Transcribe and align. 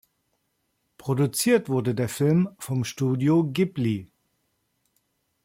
Produziert 0.97 1.69
wurde 1.69 1.93
der 1.93 2.09
Film 2.09 2.49
vom 2.57 2.83
Studio 2.85 3.43
Ghibli. 3.51 4.09